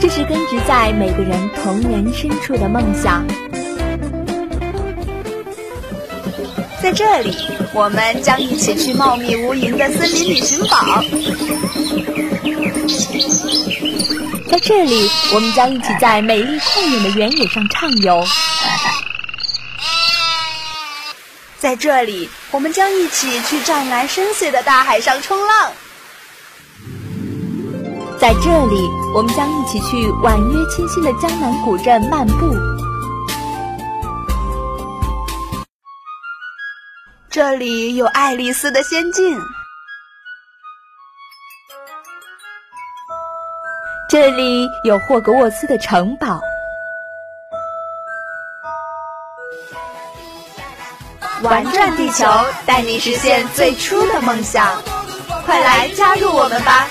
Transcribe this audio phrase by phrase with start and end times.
[0.00, 3.26] 这是根植在每个人童年深处的梦想。
[6.80, 7.36] 在这里，
[7.74, 11.02] 我们将一起去茂密无垠的森林里寻宝。
[14.48, 18.24] 在这里，我们将一起在美丽旷远的原野上畅游。
[21.58, 25.72] 在这里，我们将一起去湛蓝深邃的大海上冲浪。
[28.20, 32.52] 在这里，我们将一起去婉约清新的江南古镇漫步。
[37.30, 39.38] 这里有爱丽丝的仙境，
[44.10, 46.40] 这里有霍格沃茨的城堡。
[51.42, 52.26] 玩转地球，
[52.66, 54.82] 带你实现最初的梦想，
[55.46, 56.88] 快来加入我们吧！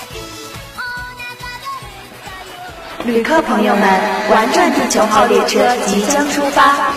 [3.08, 3.82] 旅客朋友们，
[4.30, 6.92] 玩转地球号列车即将出发。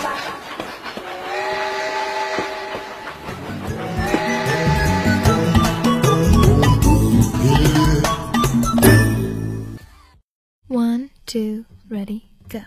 [10.68, 12.58] One, two, ready, go！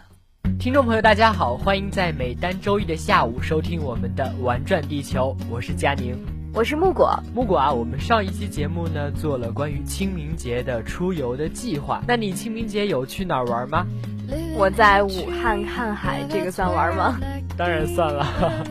[0.59, 6.17] 听众朋友，大家好，欢迎在每单周一的下午收听我们的《玩转地球》，我是佳宁，
[6.56, 7.22] 我是木果。
[7.34, 13.86] 木果啊，我们上一期节目呢做了关于清明节的出游的计划，那你清明节有去哪儿玩吗？
[14.58, 15.09] 我在武
[15.42, 17.20] 汉看海，这个算玩吗？
[17.58, 18.26] 当然算了。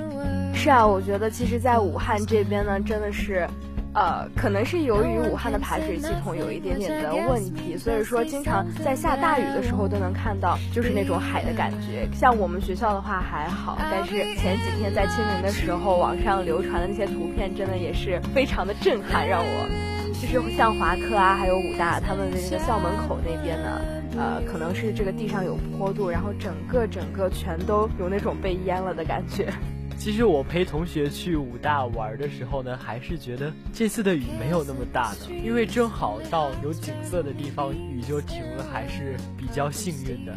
[0.56, 3.46] 是啊，我觉得其实，在武汉这边呢，真的是。
[3.94, 12.08] 呃，可能是由于武汉的排水系统有一点点的问题，所以说经常在下大雨的时候都能看到，就是那种海的感觉。
[12.12, 19.68] 像我们学校的话还好，但是前几天在清明的时候，网上流传的那些图片真的也是非常的震撼，让我
[20.20, 23.80] 就是像华科啊，还有武大他们的那个校门口那边呢，
[24.16, 29.52] 呃，可能是这个地上有坡度，然后整个整个全都有那种被淹了的感觉。
[29.98, 40.34] 其实我陪同学去武大玩的时候呢，还是觉得这次的雨没有那么大呢，因为正好到有景色的地方雨就停了，还是比较幸运的。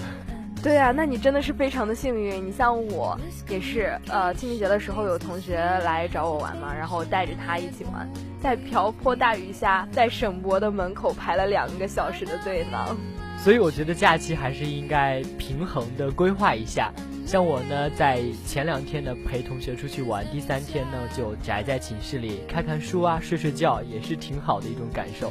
[0.63, 2.45] 对啊，那你真的是非常的幸运。
[2.45, 8.09] 你像我也是，呃，清明节的时候有同学来找我玩嘛，然后带着他一起玩，
[8.41, 12.97] 在瓢泼大雨下，在省博的门口排了两个小时的队呢。
[13.38, 16.91] 所以我觉得假期还是应该平衡的规划一下。
[17.27, 25.29] 像我呢，在前两天呢陪同学出去玩，第三天呢就宅在寝室里看看书啊，睡睡觉，也是挺好的一种感受。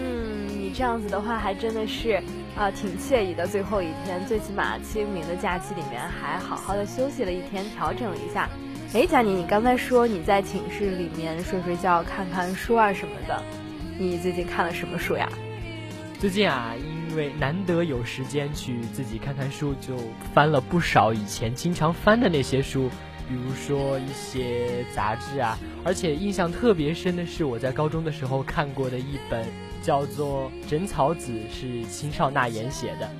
[0.00, 2.22] 嗯，你这样子的话还真的是
[2.56, 3.46] 啊挺惬意的。
[3.46, 8.48] 最后一天，最起码清明的假期里面还好好的休息了一天，调整了一下。
[8.94, 13.42] 哎，佳妮，你刚才说你在寝室里面睡睡觉、看看书啊什么的，
[13.98, 15.28] 你最近看了什么书呀？
[16.18, 19.94] 最近啊，因为难得有时间去自己看看书，就
[20.32, 22.88] 翻了不少以前经常翻的那些书，
[23.28, 25.58] 比如说一些杂志啊。
[25.84, 29.46] 而且印象特别深的是，我在高中的时候看过的一本
[29.82, 33.10] 叫做《枕草子》，是青少纳言写的。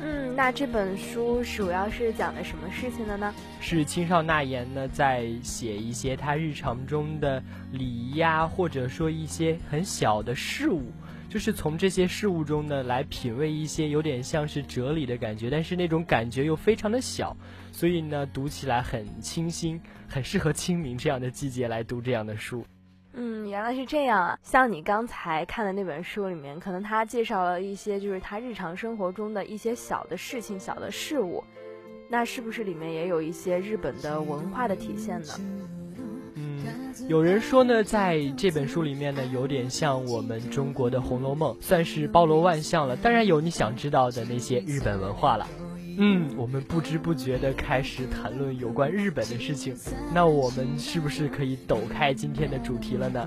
[0.00, 3.34] 嗯，那这本书主要是讲的什么事情的呢？
[3.60, 10.84] 是青少纳言呢在写一些他日常中的礼仪啊，或者说一些很小的事物。
[11.28, 17.36] 就是从这些事物中呢，来品味一些有点像是哲理的感觉，但是那种感觉又非常的小，
[17.70, 22.64] 所以呢，读起来很清新，很适合清明这样的季节来读这样的书。
[23.12, 24.38] 嗯，原来是这样啊！
[24.42, 31.42] 像你刚才看的那本书里面，可能他介绍了一些就是他日常生活中的一些小的事情、小的事物，
[32.08, 35.34] 那是不是里面也有一些日本的文化的体现呢？
[37.08, 42.94] 有人说呢，在这本书里面呢，有点像我们中国的《红楼梦》，算是包罗万象了。
[42.96, 45.46] 当然有你想知道的那些日本文化了。
[45.96, 49.74] 嗯，我们不知不觉的开始谈论有关日本的事情，
[50.14, 53.26] 那我们是不是可以抖开今天的主题了呢？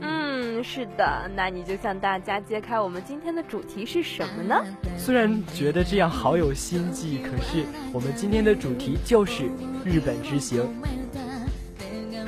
[0.00, 4.64] 嗯，是的，那你就向大家揭开我们今天的主题是什么呢？
[4.98, 9.44] 虽然觉得这样好有心计，可是我们今天的主题就是
[9.84, 10.60] 日本之行。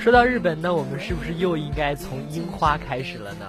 [0.04, 3.46] 说到日本，那我们是不是又应该从樱花开始了呢？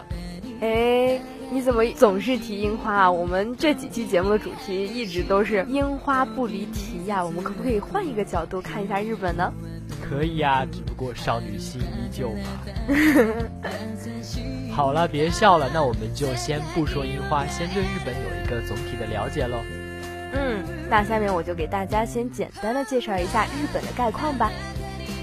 [0.61, 1.19] 哎，
[1.51, 3.11] 你怎么总是提樱花啊？
[3.11, 7.21] 我们这几期节目的主题一直都是樱花不离题呀。
[7.25, 9.51] 我们可不可以换一个角度看一下日本呢？
[10.01, 12.47] 可以呀，只不过少女心依旧嘛。
[14.71, 19.57] 好了，别笑了，那我们就先不说樱花，先对日本有一个总体的了解喽。
[20.31, 24.49] 嗯，那下面我就给大家先简单的介绍一下日本的概况吧。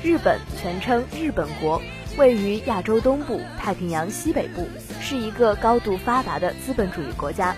[0.02, 1.81] 日本全称日本国，
[2.16, 4.66] 位于亚洲东部、太平洋西北部，
[5.00, 7.54] 是一个高度发达的资本主义国家。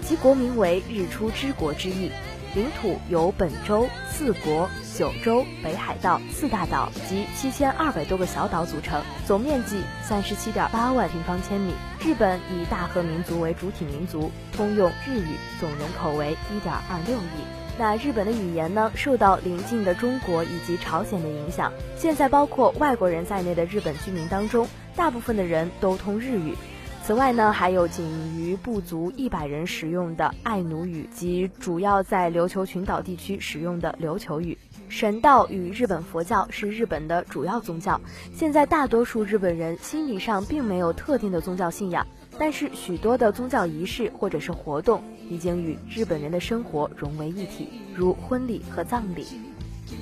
[0.00, 2.12] 其国名为日出之国之意。
[2.54, 11.74] 领土由本州、四国、九州、北海道四大岛及七千二百多个小岛组成，总面积三十七点八万平方千米。
[12.00, 17.57] 日本以大和民族为主体民族，通用日语，总人口为一点二六亿。
[17.78, 21.72] 那日本的语言呢，受到邻近的中国以及朝鲜的影响。
[21.96, 24.66] 现在包括外国人在内的日本居民当中，
[24.96, 26.54] 大部分的人都通日语。
[27.04, 28.04] 此外呢，还有仅
[28.36, 34.58] 于不足一百人使用的爱奴语及主要在琉球群岛地区使用的琉球语。
[34.88, 38.00] 神道与日本佛教是日本的主要宗教。
[38.34, 42.06] 现在大多数日本人心理上并没有特定的宗教信仰，
[42.38, 49.26] 但是许多的宗教仪式或者是活动已经与日本人的生活融为一体，如婚礼和葬礼。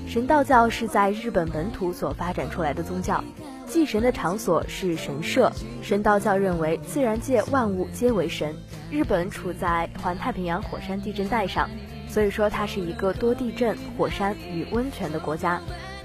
[0.08, 3.22] 神道教是在日本本土所发展出来的宗教。
[3.66, 5.52] 祭神的场所是神社。
[5.82, 8.54] 神道教认为自然界万物皆为神。
[8.90, 11.68] 日本处在环太平洋火山地震带上，
[12.08, 15.60] 所以说它是一个多地震、火山与温泉的国家。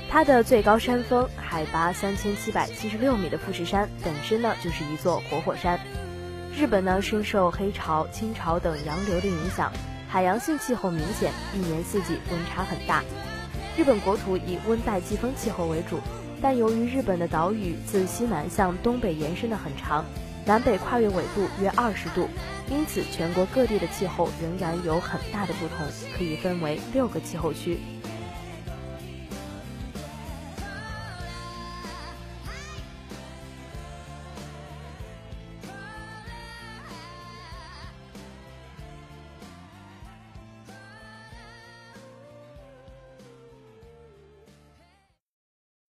[0.09, 5.79] 它的最高山峰海拔三千七百七十六米的富士山本身呢就是一座活火山。
[6.53, 9.71] 日本呢深受黑潮、清潮等洋流的影响，
[10.07, 13.03] 海洋性气候明显，一年四季温差很大。
[13.77, 15.99] 日本国土以温带季风气候为主。
[16.43, 20.03] 但由于日本的岛屿自西南向东北延伸的很长，
[20.43, 22.27] 南北跨越纬度约二十度，
[22.67, 25.85] 因此全国各地的气候仍然有很大的不同，
[26.17, 27.77] 可以分为六个气候区。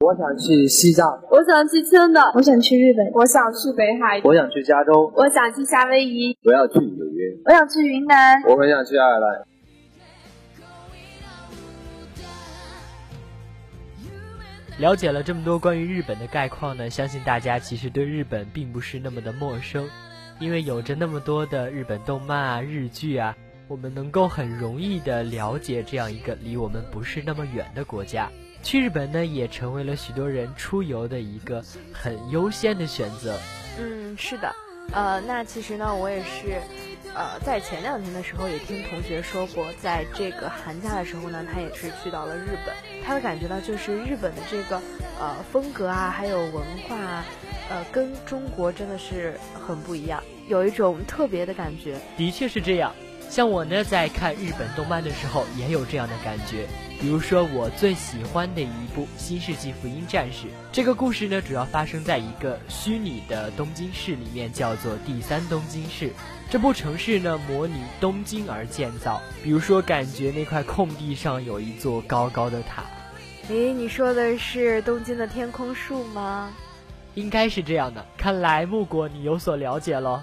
[0.10, 9.46] 我想去西藏，我想去青岛，我想去日本，我想去北海，我想去加州，我想去夏威夷，我要去纽约，我想去云南，我很想去爱尔兰。
[14.80, 19.88] 了解了这么多关于日本的概况呢，相信大家其实对日本并不是那么的陌生，
[20.40, 28.28] 因为有着那么多的日本动漫啊、日剧啊，我们能够很容易的了解这样一个离我们不是那么远的国家。
[28.62, 31.64] 去日本呢，也成为了许多人出游的一个
[31.94, 33.38] 很优先的选择。
[33.80, 34.54] 嗯，是的，
[34.92, 36.62] 呃，那其实呢，我也是，
[37.16, 42.76] 呃，在前两天的时候也听同学说过，在这个寒假的时候呢，他也是去到了日本。
[43.04, 44.82] 他的感觉呢，就是日本的这个
[45.20, 47.24] 呃风格啊，还有文化，
[47.70, 51.98] 呃，跟中国真的是很不一样，有一种特别的感觉。
[52.18, 52.94] 的确是这样。
[53.30, 56.68] 像我呢，在看日本动漫的时候，也有这样的感觉。
[57.00, 66.12] 比如说，我最喜欢的一部《新世纪福音战士》，这个故事呢，主要发生在一个虚拟的东京市里面，叫做第三东京市。
[66.50, 69.22] 这部城市呢，模拟东京而建造。
[69.42, 72.84] 比如说，感觉那块空地上有一座高高的塔。
[73.48, 76.52] 诶，你说的是东京的天空树吗？
[77.16, 78.06] 应该是这样的。
[78.18, 80.22] 看来木果你有所了解喽。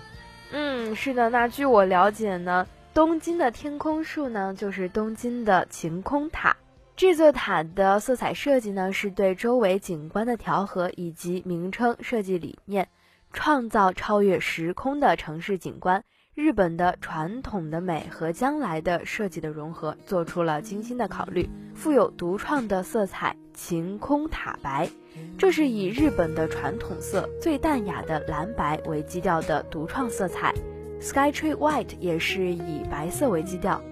[0.53, 1.31] 嗯，是的。
[1.31, 2.67] 那据我了解呢。
[2.93, 6.57] 东京的天空树呢，就是东京的晴空塔。
[6.97, 12.89] 这座塔的色彩设计呢，是对周围景观的调和以及名称设计理念，
[13.35, 16.03] 创造超越时空的城市景观。
[16.35, 24.89] 日本的传统的美和将来的设计的融合，做出了精心的考虑，富有独创的色彩晴空塔白。
[25.37, 30.55] 这是以日本的传统色最淡雅的蓝白为基调的独创色彩。
[30.99, 33.83] Skytree White 也是以白色为基调，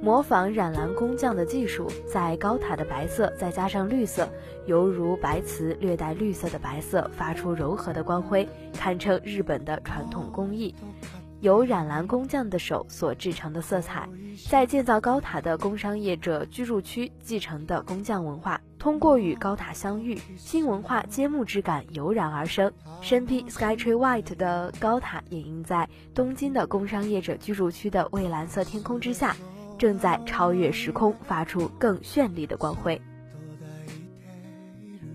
[0.00, 4.28] 模仿染蓝工匠的技术，在高塔的白色再加上绿色，
[4.66, 10.74] 犹如白瓷略带绿色的白色，发出柔和的光辉，堪称日本的传统工艺。
[11.40, 14.08] 由染蓝工匠的手所制成的色彩，
[14.48, 22.72] 在建造高塔的工商业者居住区继承的工匠文化，通过与高塔相遇，新文化揭幕之感油然而生。
[23.00, 29.36] 身披 Skytree White 的高塔，掩映在东京的工商业者居住区的蔚蓝色天空之下，
[29.78, 33.00] 正在超越时空，发出更绚丽的光辉。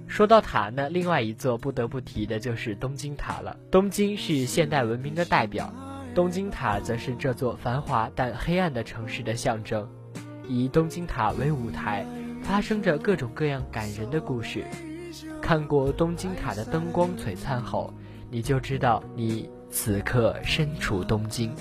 [0.08, 3.58] 说到塔呢，另外一座不得不提的就是东京塔了。
[3.70, 5.74] 东京是现代文明的代表。
[6.16, 9.90] 东京塔则是这座繁华但黑暗的城市的象征，
[10.48, 12.06] 以东京塔为舞台，
[12.44, 14.64] 发生着各种各样感人的故事。
[15.42, 17.92] 看过东京塔的灯光璀璨后，
[18.30, 21.50] 你就知道你此刻身处东京。《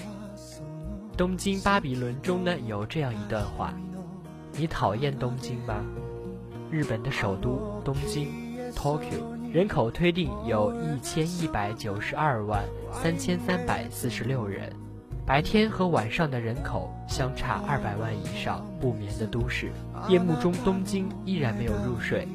[1.22, 3.72] 东京巴比伦》中呢有这样一段话
[4.58, 5.76] ：“你讨厌东京吗？
[6.68, 8.26] 日本的首都东京
[8.74, 9.22] ，Tokyo。”
[9.54, 14.68] 人口推定有一千一百九十二万三千三百四十六人，
[15.24, 19.70] 白天和晚上的人口相差二百万以上，不眠的都市。
[20.08, 22.26] 夜幕中，东京依然没有入睡，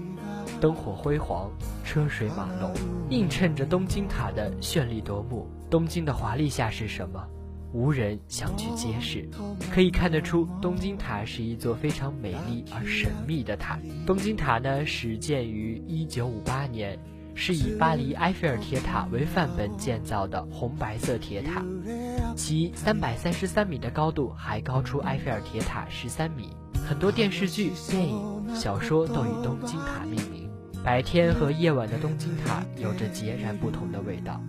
[0.62, 1.52] 灯火辉煌，
[1.84, 2.72] 车水马龙，
[3.10, 5.46] 映衬着东京塔的绚丽夺目。
[5.70, 7.22] 东京的华丽下是什么？
[7.78, 9.30] 无人想去揭示。
[9.72, 13.78] 可以看得出，东京塔是一座非常美丽而神秘的塔。
[14.04, 16.98] 东京塔呢，始建于一九五八年，
[17.36, 21.64] 是以巴黎埃菲尔铁塔为范本建造的红白色铁塔，
[22.36, 26.50] 其三百三十三米的高度还高出埃菲尔铁塔十三米。
[26.84, 30.50] 很多电视剧、电影、小说都以东京塔命名。
[30.84, 34.42] 白天和夜晚的东京塔有着截然不同的味道。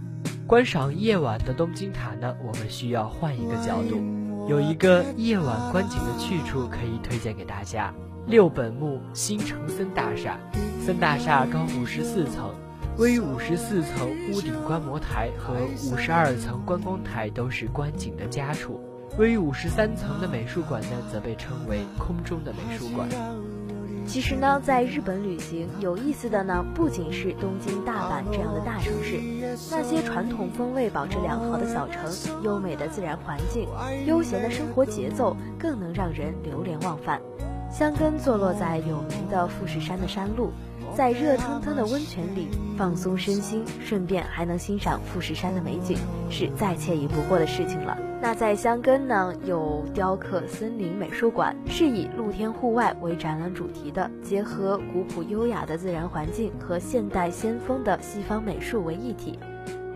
[0.49, 7.93] 观赏夜晚的东京塔呢，我们需要换一个角度，有一个夜晚观景的去处可以推荐给大家。
[8.26, 10.38] 六本木新城森大厦，
[10.81, 12.55] 森大厦高五十四层
[12.97, 15.52] ，V 五十四层屋顶观摩台和
[15.93, 18.81] 五十二层观光台都是观景的佳处。
[19.19, 23.07] 位于五十三层的美术馆呢，则被称为空中的美术馆。
[24.08, 29.20] 其实呢，在日本旅行有意思的呢，不仅是东京、大阪这样的大城市，
[29.70, 32.10] 那些传统风味保持良好的小城、
[32.42, 33.68] 优美的自然环境、
[34.06, 37.20] 悠闲的生活节奏，更能让人流连忘返。
[37.70, 40.52] 香根坐落在有名的富士山的山路，
[40.94, 42.48] 在热腾腾的温泉里
[42.78, 45.98] 放松身心，顺便还能欣赏富士山的美景，
[46.30, 48.07] 是再惬意不过的事情了。
[48.20, 59.38] 那在箱根呢，有雕刻森林美术馆，是以露天户外为展览主题的，结合古朴优雅的自然环境和现代先锋的西方美术为一体，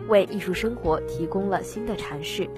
[0.09, 2.49] 为艺术生活提供了新的阐释。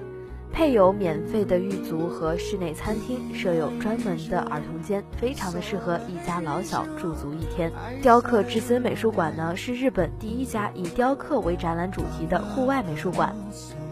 [0.53, 7.69] 配有免费的浴足和室内餐厅，设有专门的儿童间，非常的适合一家老小驻足一天。
[8.01, 13.35] 雕刻之森美术馆呢，是日本第一家以雕刻为展览主题的户外美术馆。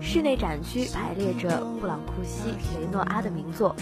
[0.03, 3.73] 室内展区排列着布朗库西、雷诺阿的名作，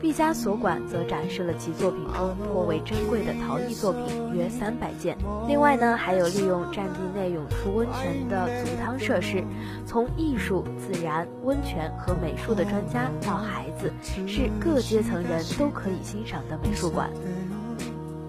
[0.00, 5.16] 毕加索馆则展示了其作品中颇为珍贵的陶艺作品，约三百件。
[5.46, 9.44] 另外呢，还有利用占地内涌出温泉的足汤设施。
[9.84, 13.92] 从艺术、自然、温泉和美术的专家到孩子，
[14.26, 17.10] 是各阶层人都可以欣赏的美术馆。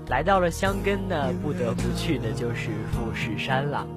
[0.09, 3.87] 来到了香根呢，不得不去的就是富士山了。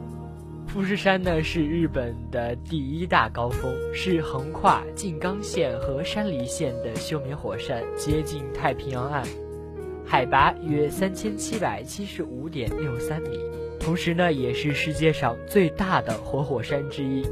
[0.72, 9.26] 富士山呢是日本的第一大高峰，是横跨静冈县和山梨县的休眠火山，接近太平洋岸，
[10.06, 13.30] 海拔约三千七百七十五点六三米，
[13.80, 17.26] 同时呢也是世界上最大的活火山之一。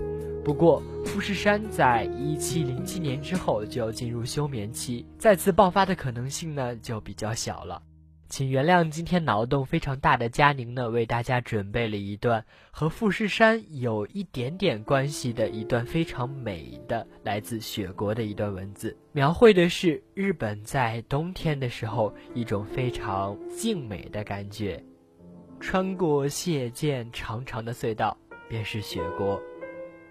[0.45, 7.81] 不过，富士山在一七零七年之后就进入休眠期，再次爆发的可能性呢就比较小了。
[8.29, 24.83] 请原谅今天脑洞非常大的佳宁呢，为大家准备了一段和富士山有一点点关系的一段非常美的来自雪国的一段文字，描绘的是日本在冬天的时候一种非常静美的感觉。
[25.59, 28.17] 穿过谢剑长长的隧道，
[28.49, 29.41] 便是雪国。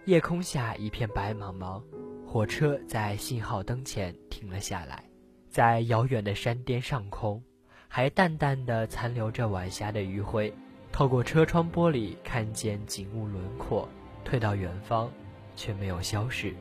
[0.05, 1.81] 夜空下一片白茫茫，
[2.25, 5.03] 火车在信号灯前停了下来，
[5.49, 7.41] 在遥远的山巅上空。
[7.87, 10.53] 还淡淡的残留着晚霞的余晖，
[10.91, 13.87] 透过车窗玻璃看见景物轮廓，
[14.23, 15.11] 退到远方，
[15.55, 16.53] 却没有消失，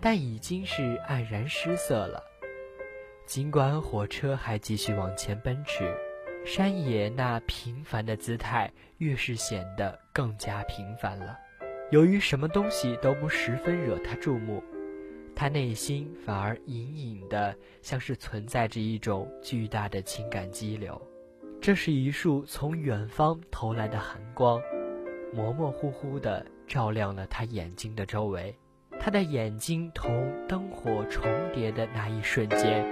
[0.00, 2.22] 但已经是黯然失色了。
[3.24, 5.92] 尽管火车还继续往前奔驰，
[6.44, 11.36] 山野那平凡的姿态越是显得更加平凡了。
[11.90, 14.62] 由于什么东西都不十分惹他注目。
[15.38, 21.00] 他内心反而隐隐的像是存在着一种巨大的情感激流，
[21.60, 24.58] 这是一束从远方投来的寒光，
[25.34, 28.56] 模模糊糊的照亮了他眼睛的周围。
[28.98, 32.82] 他的眼睛同灯火重叠的那一瞬间，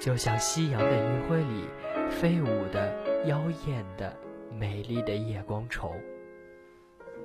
[0.00, 1.64] 就像夕阳的余晖里
[2.08, 4.16] 飞舞的妖艳的
[4.58, 5.94] 美丽的夜光虫。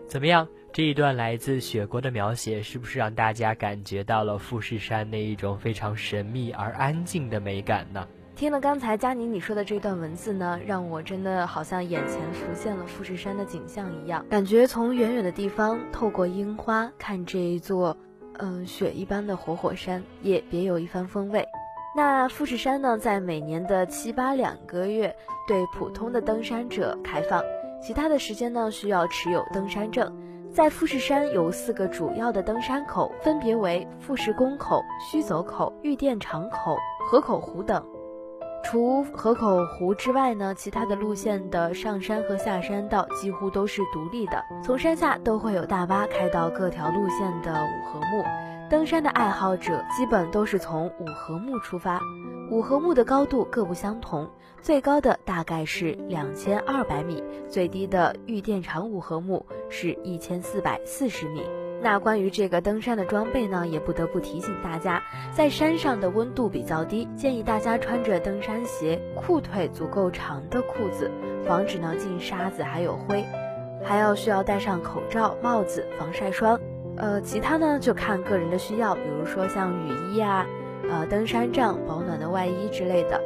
[0.07, 0.47] 怎么样？
[0.71, 8.05] 这一段来自雪国的描写，是不是让大家感觉到了富士山那一种非常神秘而安静的美感呢？
[8.35, 17.95] 听了刚才佳宁你说的这段文字呢，让我真的好像眼前浮现了富士山的景象一样，感觉从远远的地方透过樱花看这一座，
[18.39, 21.47] 嗯，雪一般的活火山，也别有一番风味。
[21.95, 25.15] 那富士山呢，在每年的七八两个月
[25.47, 27.41] 对普通的登山者开放。
[27.85, 30.11] 其他的时间呢，需要持有登山证。
[30.51, 36.75] 在富士山有四个主要的登山口，分别为富士宫口、须走口、玉电场口、
[37.07, 37.85] 河口湖等。
[38.63, 44.43] 除河口湖之外呢，其他的路线的上山和下山道几乎都是独立的。
[44.63, 48.23] 从山下都会有大巴开到各条路线的五合目。
[48.67, 51.99] 登山的爱好者基本都是从五合目出发。
[52.49, 54.27] 五合目的高度各不相同，
[54.62, 61.43] 最高的大概是两千二百米，最低的玉电场五合目是一千四百四十米。
[61.81, 71.12] 那关于这个登山的装备呢，也不得不提醒大家，在山上的温度比较低，建议大家穿着登山鞋，裤腿足够长的裤子，
[71.45, 73.24] 防止呢进沙子还有灰，
[73.83, 76.59] 还要需要戴上口罩、帽子、防晒霜。
[76.97, 80.45] 呃，其他呢就看个人的需要，比如说像雨衣啊。
[80.88, 83.19] 呃，登山杖、保暖的外衣之类的。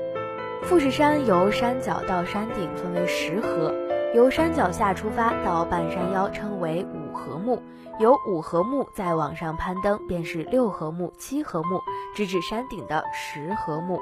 [0.70, 3.74] 富士山由山脚到山顶分为十合，
[4.14, 7.60] 由山脚下出发到半山腰称为五合目，
[8.00, 11.82] 由五合目再往上攀登便是六合目、七合目，
[12.16, 14.00] 直至山顶的十合目。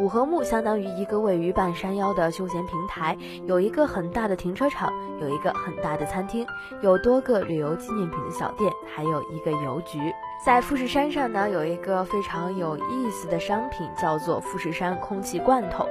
[0.00, 6.46] 五合目相当于一个位于半山腰的休闲平台，有一个很大的停车场，有一个很大的餐厅，
[6.80, 9.98] 有多个旅游纪念品的小店，还有一个邮局。
[10.42, 15.86] 在富士山上呢，有一个非常有意思的商品，叫做富士山空气罐头。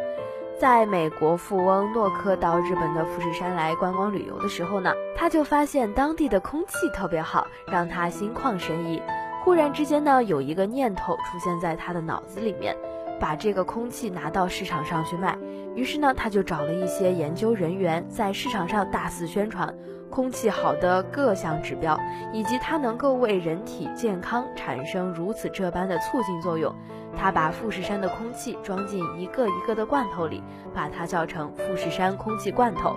[0.58, 9.02] 在美国富翁诺克到日本的富士山来观光旅游的时候呢，他就发现当地的空气特别好，让他心旷神怡。
[9.44, 12.76] 忽然之间呢，有一个念头出现在他的脑子里面。
[13.18, 15.38] 把这个空气拿到市场上去卖，
[15.74, 19.74] 于是呢，他就找了一些研究人员，在市场上大肆宣传
[20.10, 21.98] 空气好的各项指标，
[22.34, 26.76] 以及它能够为人体健康产生如此这般的促进作用。
[27.18, 30.44] 他把富士山的空气装进一个一个的罐头里，
[30.74, 32.96] 把它叫成富士山空气罐头，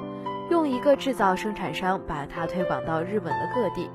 [0.51, 3.91] 用一个制造生产商把它推广到日本的各地。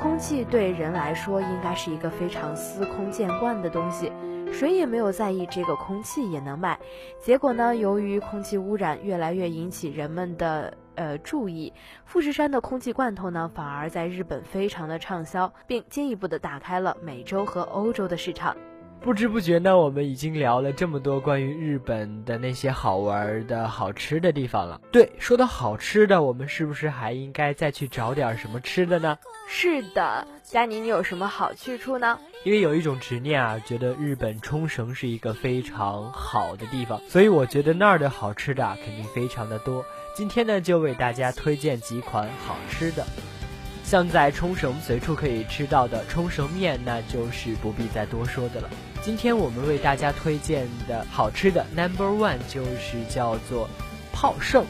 [0.00, 4.12] 空气对人来说应该是一个非常司空见惯的东西。
[4.52, 6.78] 谁也没有在意这个空气也能卖，
[7.20, 11.70] 结果呢，由于空气污染越来越引起人们的呃注意，
[12.06, 18.56] 富士山的空气罐头呢反而在日本非常的畅销，并进一步的打开了美洲和欧洲的市场。
[19.00, 24.80] 不知不觉呢，我们已经聊了这么多关于日本的那些好玩的好吃的地方了。
[24.92, 29.16] 对，说到好吃的，我们是不是还应该再去找点什么吃的呢？
[29.48, 32.18] 是的，佳宁，你有什么好去处呢？
[32.44, 39.84] 因为有一种执念啊，觉得日本冲绳是一个非常好的地方，所以我觉得那儿的好吃的啊肯定非常的多。
[40.14, 43.06] 今天呢，就为大家推荐几款好吃的。
[43.84, 48.68] 像在冲绳随处可以吃到的冲绳面，那就是不必再多说的了。
[49.00, 53.68] 今天我们为大家推荐的好吃的 Number One 就是叫做
[54.12, 54.66] 泡盛，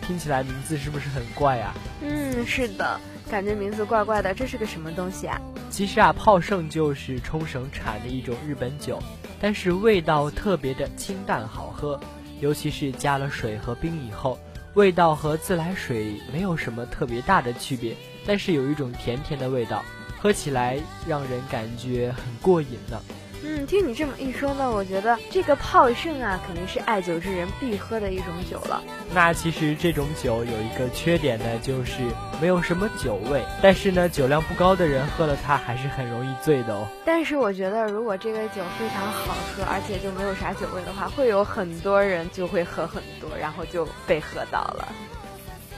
[0.00, 1.74] 听起来名字是不是很怪啊？
[2.00, 2.98] 嗯，是的，
[3.30, 4.32] 感觉名字怪怪的。
[4.32, 5.38] 这是个什么东西啊？
[5.68, 8.98] 其实啊，泡盛就是冲绳产的一种日本酒，
[9.40, 12.00] 但是味道特别的清淡好喝，
[12.40, 14.38] 尤其是加了水和冰以后，
[14.74, 17.94] 味道和自来水没有什么特别大的区别。
[18.24, 19.82] 但是有一种甜甜的味道，
[20.18, 22.98] 喝起来让人感觉很过瘾呢。
[23.44, 28.80] 嗯，听你这么一说呢，我觉得这个泡盛啊，肯定是爱酒之人必喝的一种酒了。
[29.12, 32.02] 那其实这种酒有一个缺点呢，就是
[32.40, 33.42] 没有什么酒味。
[33.60, 36.86] 但是呢，酒量不高的人喝了它还是很容易醉的哦。
[37.04, 44.88] 但是我觉得，如果这个酒非常好喝，而且就没有啥酒味的话，会有很多人就会喝很多，然后就被喝到了。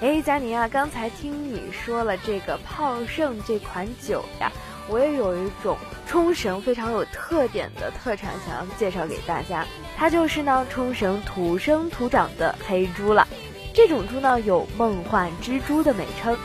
[0.03, 4.53] 哎，佳宁啊，刚才听你说了这个泡盛这款酒呀，
[4.89, 9.67] 我也有一种冲绳非常有特点的特产想要介绍给大家，
[9.97, 13.27] 它就是呢冲绳土生土长的黑猪了。
[13.73, 16.37] 这种猪呢有梦幻之猪的美称，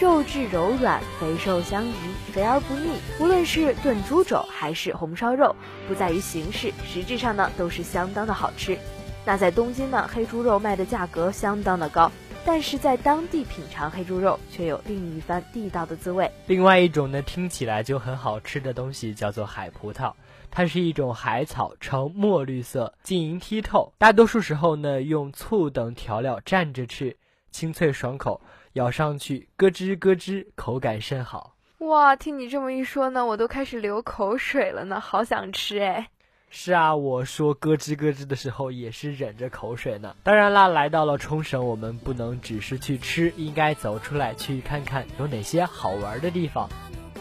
[0.00, 1.94] 肉质柔软，肥瘦相宜，
[2.32, 2.98] 肥而不腻。
[3.20, 5.54] 无论是炖猪肘还是红烧肉，
[5.86, 8.76] 不在于形式，实质上呢都是相当的好吃。
[9.24, 12.10] 那在东京呢，黑猪肉卖的价格相当的高。
[12.44, 16.30] 但是在当地品尝黑猪肉，却有另一番地道的滋味。
[16.46, 20.12] 另外一种呢，听起来就很好吃的东西，叫做海葡萄。
[20.50, 23.92] 它是一种海草，呈墨绿色，晶莹剔透。
[23.96, 27.16] 大多数时候呢，用醋等调料蘸着吃，
[27.50, 28.40] 清脆爽口，
[28.74, 31.54] 咬上去咯吱咯吱，口感甚好。
[31.78, 36.08] 哇，听你这么一说呢，我都开始流口水了呢，好想吃哎。
[36.54, 40.14] 是啊，我说咯吱咯吱的时候也是忍着口水呢。
[40.22, 46.68] 当然啦，来到了冲绳，我们不能只是去吃，应该走出来去看看有哪些好玩的地方。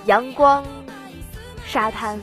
[0.06, 0.66] 阳光，
[1.66, 2.20] 沙滩，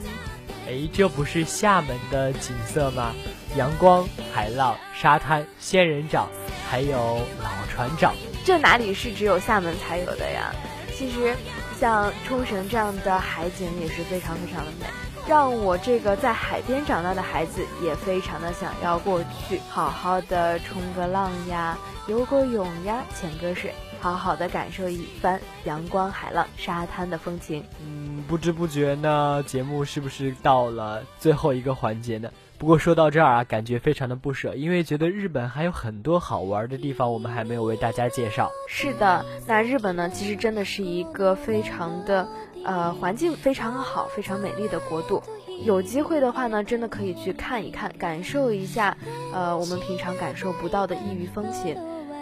[0.68, 3.14] 哎，这不是厦门的景色吗？
[3.56, 6.28] 阳光、海浪、沙滩、仙人掌，
[6.68, 10.54] 还有老船长，这哪里是只有厦门才有的呀？
[10.94, 11.34] 其实，
[11.80, 14.86] 像冲绳这样的海景也是非常非常的美。
[15.28, 27.62] 让我这个在海边长大的孩子也非常的想要过去，好好的冲个浪呀，游个泳呀，潜个水，好好的感受一番阳光、海浪、沙滩的风情。
[27.84, 32.30] 嗯，不知不觉呢，节目是不是到了最后一个环节呢？
[32.56, 38.50] 不过说到这儿啊，感觉非常的不舍，因为觉得日本还有很多好玩的地方，我们还没有为大家介绍。
[38.66, 42.26] 是的，那日本呢，其实真的是一个非常的，
[42.64, 45.22] 呃，环境非常好、非常美丽的国度。
[45.64, 48.96] 有机会的话呢，真的可以去看一看，感受一下，
[49.32, 51.76] 呃，我们平常感受不到的异域风情。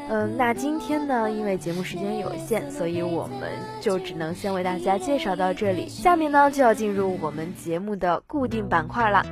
[0.09, 5.89] 嗯，那今天呢，因为节目时间有限，所以我们就只能先为大家介绍到这里。
[5.89, 9.23] 下面呢，就要进入我们节目的固定板块了。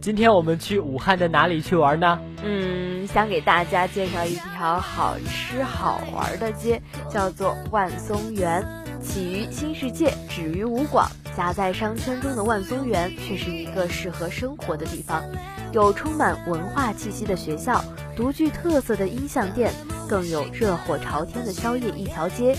[0.00, 2.18] 今天我们去武汉的哪里去玩呢？
[2.42, 8.66] 嗯，想给大家介绍一条好吃好玩的街，叫做万松园。
[9.08, 15.24] 起于新世界，止于武广，夹在商圈中的万松园，却是一个适合生活的地方。
[15.72, 17.82] 有充满文化气息的学校，
[18.14, 19.72] 独具特色的音像店，
[20.06, 22.54] 更有热火朝天的宵夜一条街。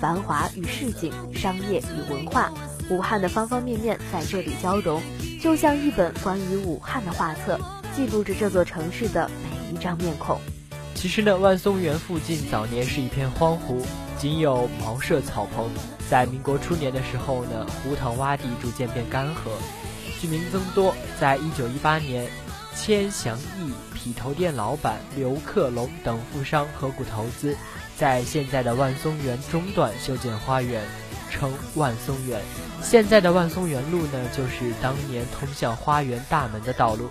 [0.00, 2.52] 繁华与市井，商业与文化，
[2.88, 5.02] 武汉的方方面面在这里交融。
[5.42, 7.58] 就像一本关于武汉的画册，
[7.96, 10.38] 记录着这座城市的每一张面孔。
[10.94, 13.84] 其实呢，万松园附近早年是一片荒湖，
[14.18, 15.70] 仅有茅舍草棚。
[16.10, 19.50] 在民国初年的时候呢，胡塘洼地逐渐变干涸，
[20.20, 20.94] 居民增多。
[21.20, 22.28] 在一九一八年，
[22.74, 27.56] 千祥义匹头店老板刘克龙等富商合股投资，
[27.96, 30.82] 在现在的万松园中段修建花园。
[31.30, 32.40] 称万松园，
[32.82, 37.10] 现在的万松园路呢，就是当年通向花园大门的道路，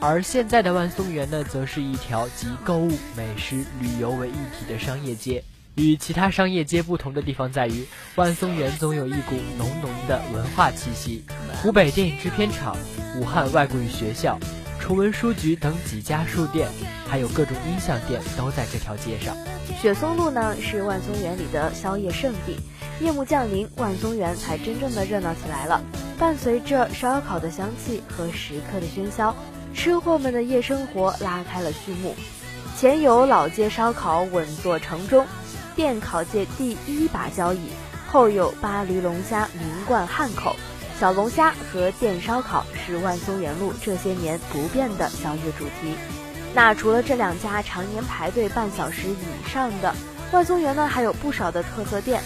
[0.00, 5.44] 而现在的万松园呢，则是一条集购物、美食、旅游为一体的商业街。
[5.76, 11.22] 与其他商业街不同的地方在于，万松园总有一股浓浓的文化气息。
[11.62, 12.74] 湖北电影制片厂、
[13.20, 14.38] 武汉外国语学校、
[14.80, 16.66] 崇文书局等几家书店，
[17.06, 19.36] 还有各种音像店，都在这条街上。
[19.78, 22.56] 雪松路呢，是万松园里的宵夜圣地。
[22.98, 25.82] 夜幕降临，万松园才真正的热闹起来了。
[26.18, 29.36] 伴随着烧烤的香气和食客的喧嚣，
[29.74, 32.14] 吃货们的夜生活拉开了序幕。
[32.78, 35.26] 前有老街烧烤稳坐城中，
[35.76, 37.58] 电烤界第一把交椅；
[38.08, 40.56] 后有巴黎龙虾名冠汉口，
[40.98, 45.94] 小龙虾和电烧烤是万松园路这些年不变的宵夜主题。
[46.54, 49.94] 那除了这两家常年排队半小时以上的，
[50.32, 52.22] 万松园呢，还有不少的特色店。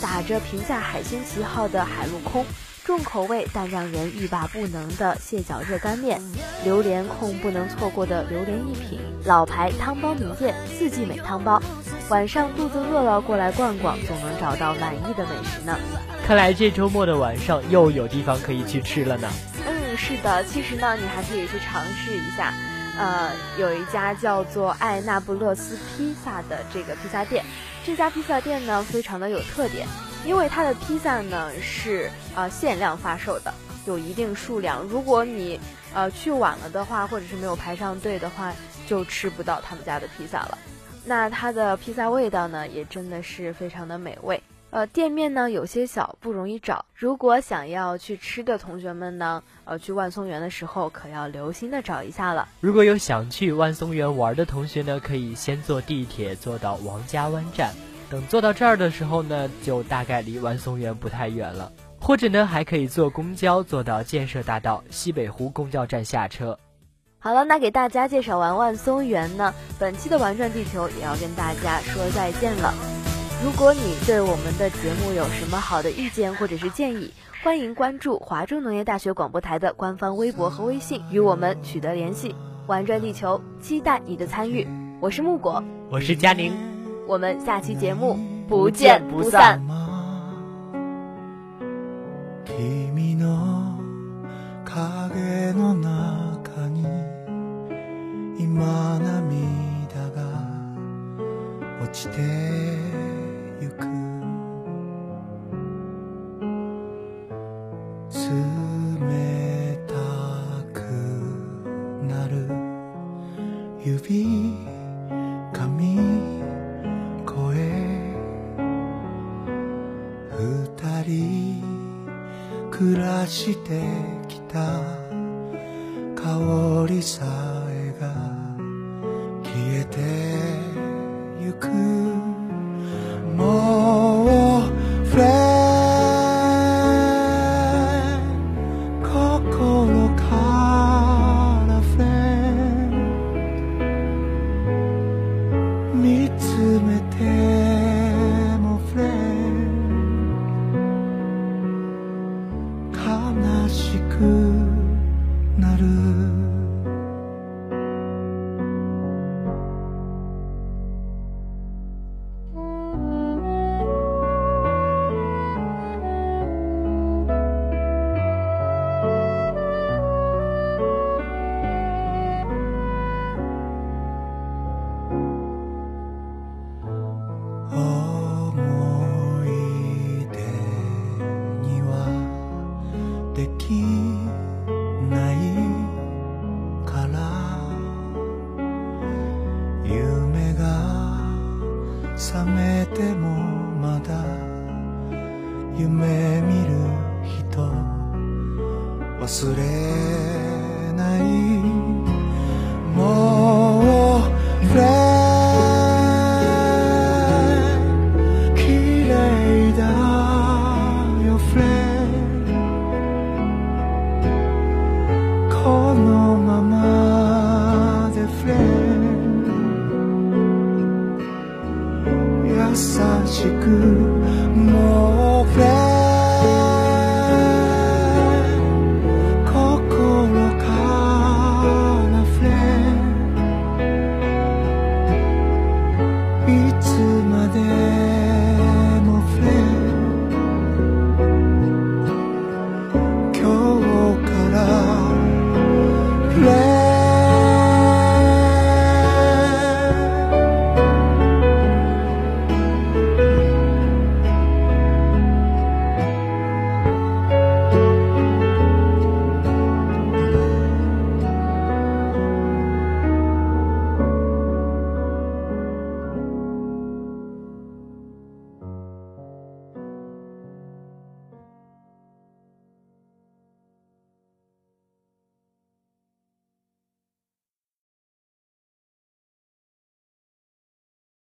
[0.00, 2.44] 打着平价海鲜旗号的海陆空，
[2.84, 6.20] 重口味但让人欲罢不能的蟹脚热干面，
[6.62, 11.62] 榴莲控不能错过的榴莲一品，老牌汤包名店四季美汤包。
[12.10, 15.78] 晚上肚子饿了，过来逛逛，总能找到满意的美食呢。
[16.26, 19.28] 看来这周末的晚上又有地方可以去吃了呢。
[19.66, 22.52] 嗯，是的，其实呢，你还可以去尝试一下。
[22.98, 27.42] 呃，有一家叫做爱那不勒斯披萨的这个披萨店，
[27.84, 29.88] 这家披萨店呢非常的有特点，
[30.26, 33.52] 因为它的披萨呢是呃限量发售的，
[33.86, 35.58] 有一定数量，如果你
[35.94, 38.52] 呃去晚了的话，或者是没有排上队的话，
[38.86, 40.58] 就吃不到他们家的披萨了。
[41.04, 44.42] 那它的披萨味道呢，也真的是非常的美味。
[44.70, 46.84] 呃，店面呢有些小，不容易找。
[46.94, 52.48] 如果想要去吃的同学们呢，呃，去万松园的时候可要留心的找一下了。
[52.60, 57.72] 如果有想去万松园玩的同学呢，可以先坐地铁坐到王家湾站，
[58.10, 61.70] 等坐到这儿的时候呢，就大概离万松园不太远了。
[62.00, 66.58] 或者呢，还可以坐公交坐到建设大道西北湖公交站下车。
[67.24, 72.74] 好了，那给大家介绍完万松园呢，本期的玩转地球也要跟大家说再见了。
[73.42, 82.34] 如果你对我们的节目有什么好的意见或者是建议，欢迎关注华中农业大学广播台的官方微博和微信，与我们取得联系。
[82.66, 84.68] 玩转地球，期待你的参与。
[85.00, 86.52] 我是木果，我是佳宁，
[87.06, 89.83] 我们下期节目不见不散。